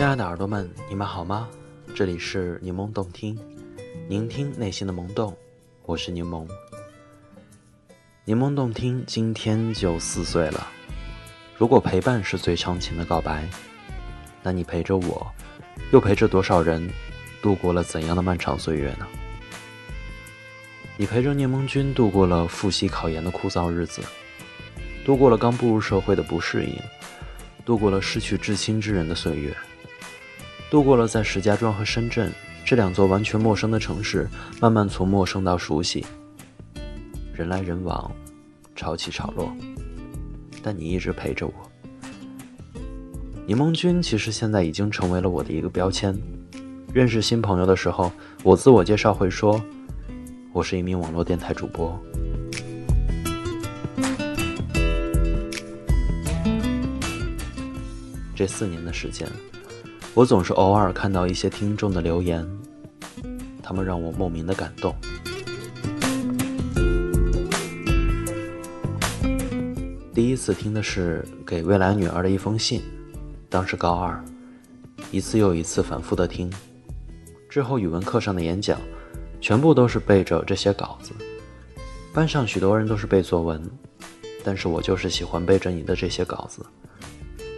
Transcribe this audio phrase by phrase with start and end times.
[0.00, 1.46] 亲爱的耳朵们，你们好吗？
[1.94, 3.38] 这里是柠檬动听，
[4.08, 5.36] 聆听内心的萌动，
[5.84, 6.48] 我是柠檬。
[8.24, 10.66] 柠檬动听今天就四岁了。
[11.58, 13.46] 如果陪伴是最长情的告白，
[14.42, 15.30] 那你陪着我，
[15.92, 16.90] 又陪着多少人，
[17.42, 19.06] 度过了怎样的漫长岁月呢？
[20.96, 24.00] 你陪着柠檬君度过了复习考研的枯燥日子，
[25.04, 26.74] 度过了刚步入社会的不适应，
[27.66, 29.54] 度过了失去至亲之人的岁月。
[30.70, 32.32] 度过了在石家庄和深圳
[32.64, 34.28] 这两座完全陌生的城市，
[34.60, 36.06] 慢慢从陌生到熟悉，
[37.34, 38.08] 人来人往，
[38.76, 39.52] 潮起潮落，
[40.62, 41.52] 但你一直陪着我。
[43.46, 46.16] 柠檬君其实现在已经成为了我的一个标签。
[46.92, 48.12] 认识新朋友的时候，
[48.44, 49.60] 我自我介绍会说，
[50.52, 52.00] 我是一名网络电台主播。
[58.36, 59.28] 这四年的时间。
[60.12, 62.46] 我总是偶尔看到一些听众的留言，
[63.62, 64.94] 他们让我莫名的感动。
[70.12, 72.82] 第一次听的是给未来女儿的一封信，
[73.48, 74.22] 当时高二，
[75.12, 76.52] 一次又一次反复的听。
[77.48, 78.78] 之后语文课上的演讲，
[79.40, 81.12] 全部都是背着这些稿子。
[82.12, 83.62] 班上许多人都是背作文，
[84.42, 86.66] 但是我就是喜欢背着你的这些稿子。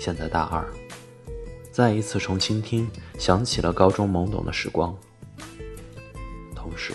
[0.00, 0.66] 现在大二。
[1.78, 2.90] 再一次重倾听，
[3.20, 4.92] 想起了高中懵懂的时光，
[6.52, 6.92] 同时，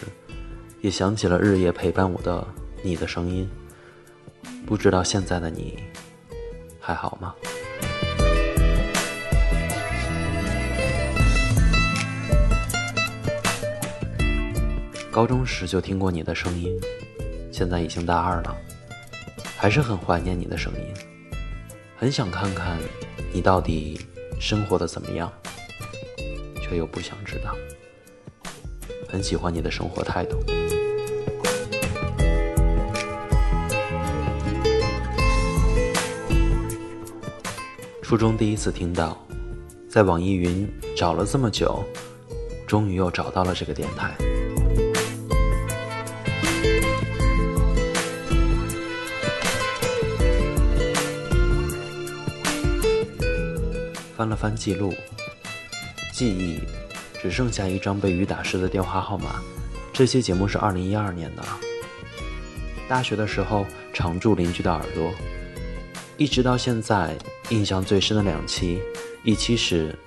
[0.81, 2.45] 也想起了日夜陪伴我的
[2.84, 3.50] 你的声音。
[4.66, 5.81] 不知道现在的你
[6.81, 7.34] 还好吗？
[15.09, 16.78] 高中时就听过你的声音，
[17.53, 18.53] 现在已经大二了，
[19.56, 20.94] 还是很怀念你的声音，
[21.96, 22.78] 很想看看
[23.31, 23.97] 你到底。
[24.40, 25.32] 生活的怎么样？
[26.62, 27.56] 却又不想知道。
[29.08, 30.38] 很喜欢你的生活态度。
[38.02, 39.18] 初中第一次听到，
[39.90, 41.84] 在网易云找了这么久，
[42.68, 44.16] 终于又找到了这个电台。
[54.16, 54.94] 翻了翻记录，
[56.12, 56.59] 记忆
[57.22, 59.41] 只剩下一张被雨打湿的电话号码。
[59.91, 61.44] 这期节目是二零一二年的。
[62.88, 65.12] 大学的时候常驻邻居的耳朵，
[66.18, 67.18] 一直到现在
[67.50, 68.79] 印象最深的两期，
[69.23, 69.97] 一期是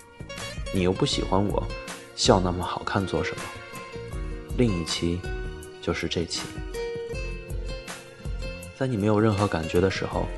[0.72, 1.66] 你又不喜欢我，
[2.14, 3.42] 笑那么好看做什么？
[4.56, 5.20] 另一期
[5.82, 6.42] 就是这期，
[8.78, 10.28] 在你没有任何感觉的时候，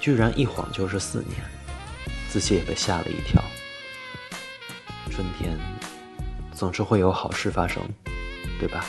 [0.00, 1.59] 居然一晃就是四年。
[2.30, 3.42] 自己也被吓了一跳。
[5.10, 5.58] 春天
[6.54, 7.82] 总是会有好事发生，
[8.60, 8.84] 对吧？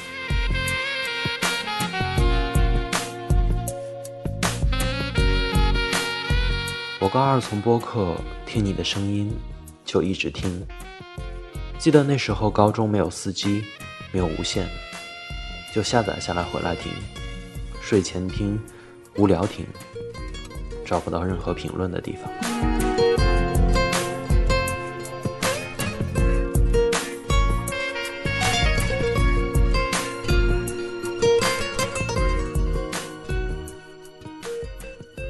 [6.99, 8.15] 我高二从播客
[8.45, 9.35] 听你的声音，
[9.83, 10.63] 就一直听。
[11.79, 13.63] 记得那时候高中没有四 G，
[14.11, 14.69] 没有无线，
[15.73, 16.91] 就下载下来回来听。
[17.81, 18.61] 睡前听，
[19.17, 19.65] 无聊听，
[20.85, 22.80] 找不到任何评论的地方。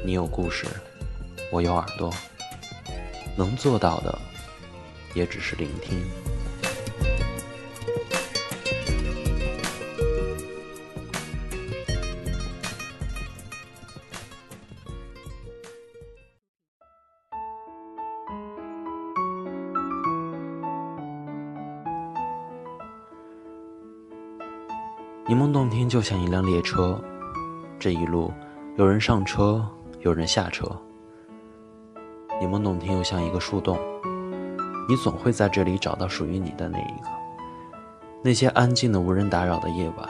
[0.04, 0.66] 你有故事，
[1.52, 2.12] 我有耳朵，
[3.36, 4.18] 能做到的
[5.14, 5.96] 也只是聆听。
[25.28, 27.00] 柠檬动听就像一辆列车，
[27.78, 28.32] 这一路
[28.76, 29.64] 有人上车。
[30.02, 30.66] 有人下车，
[32.40, 33.78] 柠檬洞听又像一个树洞，
[34.88, 37.08] 你总会在这里找到属于你的那一个。
[38.20, 40.08] 那些安静的、无人打扰的夜晚，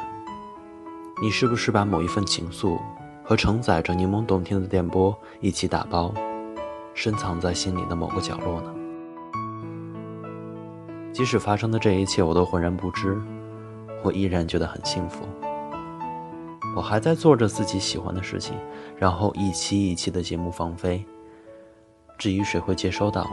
[1.20, 2.78] 你是不是把某一份情愫
[3.22, 6.10] 和承载着柠檬动听的电波一起打包，
[6.94, 8.72] 深藏在心里的某个角落呢？
[11.12, 13.20] 即使发生的这一切我都浑然不知，
[14.02, 15.22] 我依然觉得很幸福。
[16.74, 18.56] 我还在做着自己喜欢的事情，
[18.96, 21.04] 然后一期一期的节目放飞。
[22.18, 23.28] 至于谁会接收到，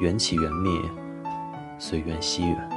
[0.00, 0.80] 缘起缘灭，
[1.78, 2.70] 随缘惜缘。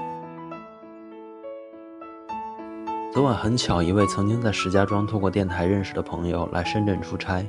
[3.11, 7.47] 昨晚很巧，一位曾经在石家庄通过电台认识的朋友来深圳出差，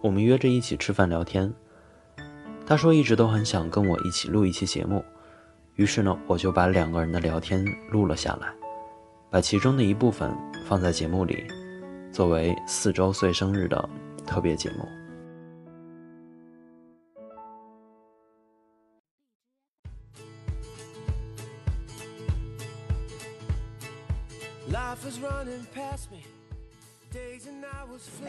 [0.00, 1.54] 我们约着一起吃饭聊天。
[2.66, 5.02] 他说一直都很想跟我一起录一期节目，
[5.76, 8.48] 于是呢，我就把两个人的聊天录了下来，
[9.30, 10.34] 把其中的一部分
[10.66, 11.44] 放在节目里，
[12.10, 13.88] 作为四周岁生日的
[14.26, 14.88] 特别节目。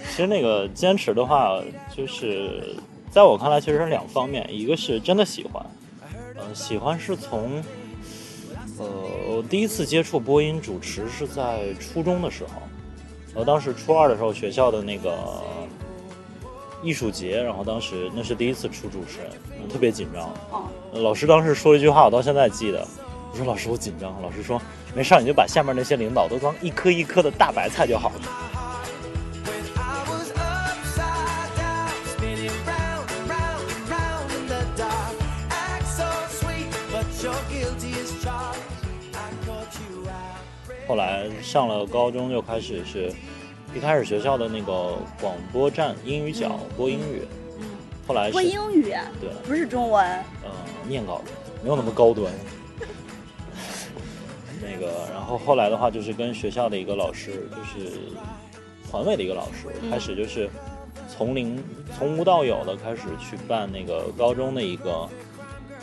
[0.09, 1.61] 其实那个坚持的话，
[1.95, 2.75] 就是
[3.09, 5.65] 在我看来，其实是两方面，一个是真的喜欢，
[6.35, 7.63] 嗯，喜欢是从，
[8.79, 8.85] 呃，
[9.27, 12.61] 我第一次接触播音主持是在初中的时候，
[13.33, 15.17] 我当时初二的时候，学校的那个
[16.81, 20.31] 艺术节，然后当时那是第一次出主持人，特别紧张，
[20.93, 22.87] 老师当时说一句话，我到现在记得，
[23.31, 24.61] 我说老师我紧张，老师说
[24.95, 28.21] 没事，你就把下面那些领导都当一颗一颗的大白菜就好了。
[40.89, 43.13] 后来上了高中就开始是，
[43.75, 47.21] 一开始学校的那个广播站英语角播英语，
[47.59, 47.65] 嗯，
[48.07, 48.85] 后来播英语，
[49.21, 50.03] 对，不是中文，
[50.43, 50.49] 呃，
[50.87, 51.21] 念稿
[51.61, 52.33] 没有那么高端。
[54.59, 57.91] 那个，然后后来的话就是跟学校的一个老师，就是
[58.89, 60.49] 团委的一个老师，开始就是
[61.07, 61.63] 从零
[61.95, 65.07] 从无到有的开始去办那个高中的一个，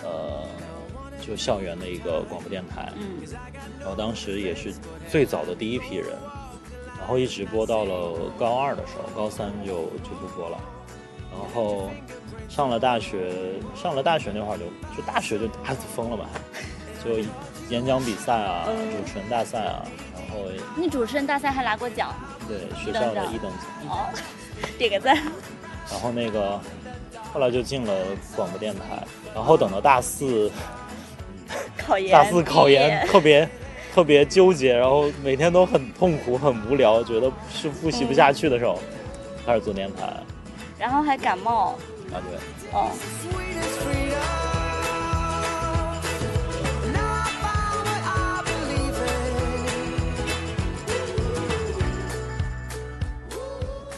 [0.02, 0.45] 呃。
[1.26, 3.19] 就校园的一个广播电台，嗯，
[3.81, 4.73] 然后当时也是
[5.11, 6.08] 最早的第一批人，
[6.99, 10.58] 然后一直播到了高二的时候，高三就就不播了，
[11.32, 11.90] 然后
[12.49, 13.32] 上了大学，
[13.75, 14.64] 上了大学那会儿就
[14.96, 16.26] 就大学就打死疯了吧，
[17.05, 17.19] 就
[17.69, 19.84] 演讲比赛啊，主持人大赛啊，
[20.14, 20.44] 然后
[20.76, 22.14] 你主持人大赛还拿过奖？
[22.46, 23.88] 对，学校的一等奖。
[23.88, 24.06] 哦，
[24.78, 25.17] 点个赞。
[25.90, 26.61] 然后那个
[27.32, 27.93] 后来就进了
[28.37, 30.49] 广播电台，然后等到大四。
[32.11, 33.49] 大四考研 特别
[33.94, 38.79] 特别纠结，然后每天都很痛苦、很无聊，觉得是复习不下去的时候，
[39.47, 40.12] 开始做电台，
[40.79, 41.79] 然后还感冒。
[42.12, 42.38] 啊对，
[42.73, 42.91] 哦，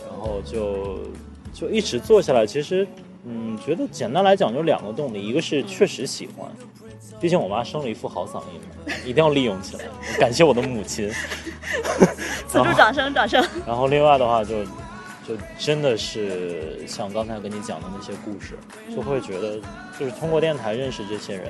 [0.09, 0.99] 然后就
[1.53, 2.87] 就一直做下来，其实
[3.25, 6.49] 嗯，觉得简单来讲就两个动力，一个是确实喜欢。
[7.21, 9.85] 毕竟我妈生了一副好嗓音嘛，一定要利用起来。
[10.19, 11.11] 感谢我的母亲，
[12.47, 13.45] 此处掌声，掌声。
[13.67, 14.65] 然后另外的话，就
[15.27, 18.57] 就真的是像刚才跟你讲的那些故事，
[18.95, 19.61] 就会觉得
[19.99, 21.49] 就是通过电台认识这些人。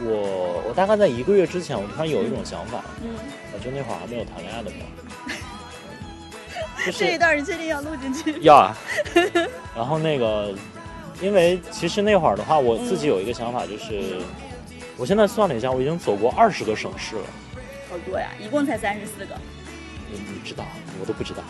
[0.00, 3.10] 我我大概在一个月之前，我突然有一种想法，嗯，
[3.64, 4.84] 就那会儿还没有谈恋爱的时候。
[6.92, 8.38] 这一段你确定要录进去？
[8.42, 8.76] 要啊。
[9.74, 10.54] 然后那个，
[11.20, 14.18] 因为其实那会儿的话，我自己有一个想法，就是。
[14.98, 17.22] 我现在算了一下，我已经走过二十个省市了，
[17.88, 18.30] 好多呀！
[18.42, 19.34] 一共才三十四个。
[20.10, 20.64] 你你知道，
[21.00, 21.42] 我都不知道。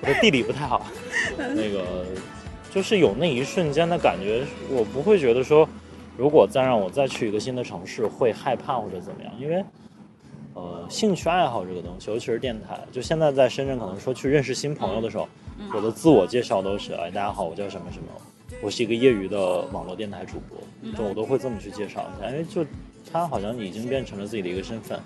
[0.00, 0.86] 我的地理不太好。
[1.36, 2.06] 那个，
[2.70, 5.68] 就是有那一瞬间的感觉，我不会觉得说，
[6.16, 9.64] 如果再让我再去一个新的城市，会害怕或者怎么样，因为，
[10.54, 15.26] 呃，兴趣爱好这个东西，尤其是电台，就现在在深圳，可能说去认识新朋友的时候，
[15.74, 18.04] 我的自我介绍都是，哎，大家好，我叫什么什么。
[18.60, 20.58] 我是一个业余的网络电台主播，
[20.96, 22.64] 就我都会这么去介绍一下，因为就
[23.10, 25.00] 他好像已经变成了自己的一个身份。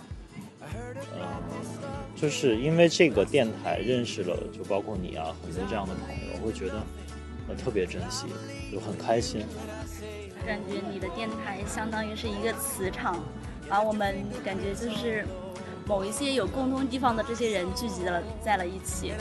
[1.15, 1.21] 嗯，
[2.15, 6.83] 就是因为这个电台认识了，就包括你啊，很多这样的朋友，我会觉得
[7.49, 8.27] 我特别珍惜，
[8.73, 9.45] 就很开心。
[10.45, 13.25] 感觉你的电台相当于是一个磁场，
[13.69, 15.25] 把我们感觉就是
[15.87, 19.13] 某一些有共同地方的这些人聚集了在了一起。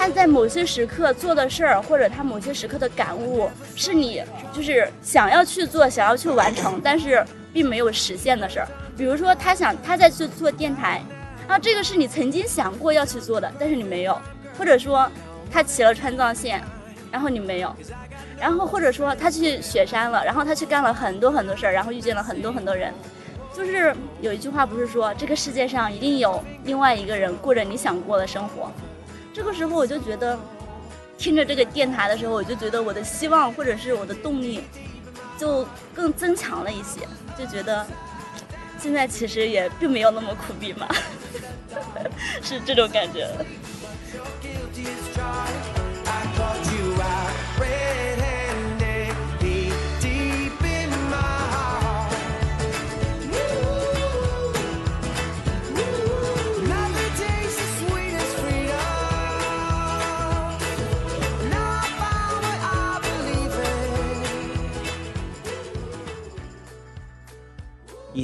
[0.00, 8.68] 他在某些时刻做的事儿，或者他某些时刻的感悟，是你就是想要去做、想要去完成，但是并没有实现的事儿。
[8.96, 11.02] 比如说，他想他在去做电台，
[11.46, 14.14] 然后这个是你曾经想过要去做的，但是你没有；
[14.56, 15.06] 或者说，
[15.52, 16.62] 他骑了川藏线，
[17.12, 17.68] 然后你没有；
[18.40, 22.90] 然后或者说他去雪山了，然后他去干了很多很多事儿，然后遇见了很多很多人。
[23.54, 28.72] 就是有一句话不是说，这个世界上一定有另外一个人过着你想过的生活。
[29.32, 30.38] 这个时候我就觉得，
[31.16, 34.64] 听着这个电台的时候，我就觉得我的希望或者是我的动力，
[35.38, 37.06] 就更增强了一些，
[37.38, 37.86] 就觉得
[38.78, 40.88] 现在其实也并没有那么苦逼嘛，
[42.42, 43.28] 是这种感觉。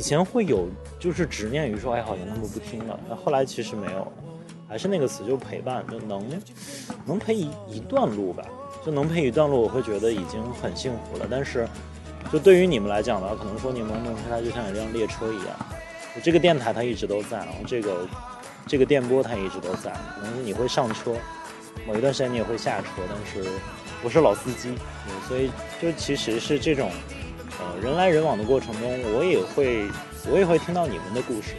[0.07, 0.69] 以前会有，
[1.01, 2.97] 就是执念于说，哎，好像他们不听了。
[3.09, 4.07] 那后来其实没有，
[4.69, 6.25] 还是那个词，就陪伴，就能
[7.05, 8.45] 能陪一一段路吧，
[8.85, 11.27] 就能陪一段路，我会觉得已经很幸福了。
[11.29, 11.67] 但是，
[12.33, 15.57] 就对于你们来讲的话，可能说你们弄它就像一辆列车一样，
[16.23, 18.09] 这个电台它一直都在，然后这个
[18.65, 19.91] 这个电波它一直都在。
[19.91, 21.17] 可能你会上车，
[21.85, 23.51] 某一段时间你也会下车，但是
[24.01, 24.73] 不是老司机，
[25.27, 25.51] 所以
[25.83, 26.93] 就其实是这种。
[27.59, 29.89] 呃，人来人往的过程中，我也会，
[30.31, 31.55] 我也会听到你们的故事。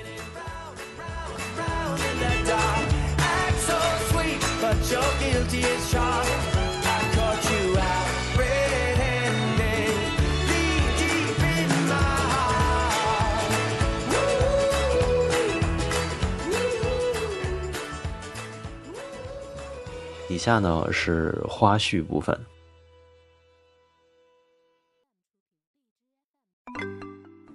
[20.29, 22.37] 以下呢是花絮部分。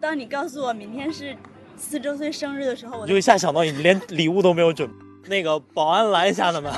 [0.03, 1.37] 当你告诉我明天是
[1.77, 4.91] 四周岁生日的时候，我就一下想到你连礼物都没有准。
[5.29, 6.73] 那个保安拦一下他们，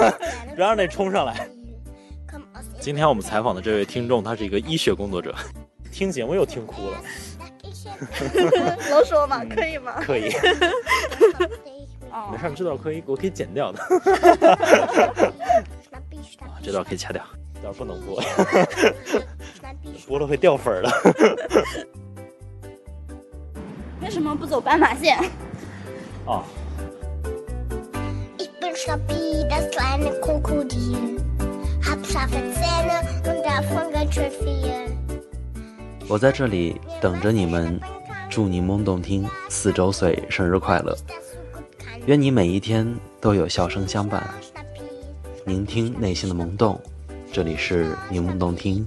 [0.56, 1.46] 别让那冲上来。
[2.80, 5.34] 今天我们采访的这位听众，他是一个医学工作者，
[5.92, 6.96] 听节目又听哭了。
[8.88, 9.44] 能说吗？
[9.44, 10.00] 可以吗？
[10.00, 10.32] 可以。
[12.32, 13.78] 没事，这段可以，我可以剪掉的。
[16.62, 17.22] 这段可以掐掉，
[17.56, 18.18] 这段不能播，
[20.08, 20.90] 播了会掉粉的。
[24.02, 25.16] 为什么不走斑马线？
[26.26, 26.42] 哦。
[36.08, 37.80] 我在这里等着你们，
[38.28, 40.96] 祝柠檬动听四周岁生日快乐！
[42.06, 44.28] 愿你每一天都有笑声相伴，
[45.46, 46.78] 聆听内心的萌动。
[47.32, 48.86] 这里是柠檬动听，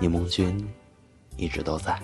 [0.00, 0.66] 柠檬君
[1.36, 1.96] 一直都在。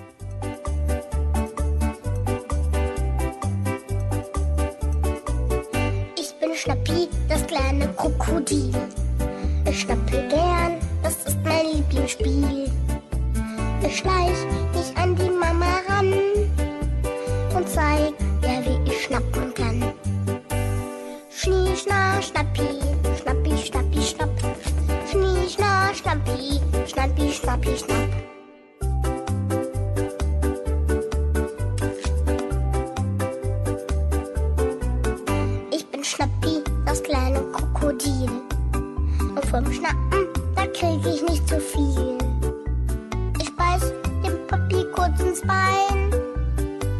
[45.08, 46.12] Papi kurz ins Bein.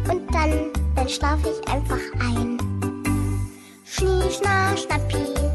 [0.09, 2.57] Und dann, dann schlaf ich einfach ein.
[3.85, 5.48] Schnie, schna, schnappi,